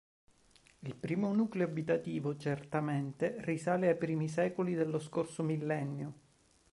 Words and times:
Il 0.79 0.95
primo 0.95 1.31
nucleo 1.31 1.67
abitativo 1.67 2.35
certamente 2.35 3.35
risale 3.41 3.87
ai 3.89 3.95
primi 3.97 4.27
secoli 4.27 4.73
dello 4.73 4.97
scorso 4.97 5.43
millennio. 5.43 6.13